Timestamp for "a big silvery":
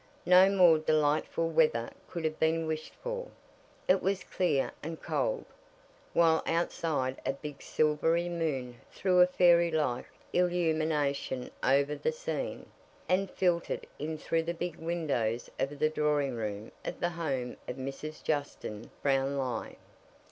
7.23-8.27